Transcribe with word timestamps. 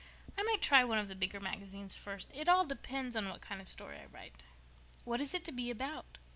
_""I 0.35 0.41
might 0.41 0.63
try 0.63 0.83
one 0.83 0.97
of 0.97 1.09
the 1.09 1.13
bigger 1.15 1.39
magazines 1.39 1.93
first. 1.93 2.31
It 2.33 2.49
all 2.49 2.65
depends 2.65 3.15
on 3.15 3.29
what 3.29 3.39
kind 3.41 3.61
of 3.61 3.67
a 3.67 3.69
story 3.69 3.99
I 3.99 4.05
write." 4.07 4.43
"What 5.03 5.21
is 5.21 5.35
it 5.35 5.45
to 5.45 5.51
be 5.51 5.69
about?" 5.69 6.17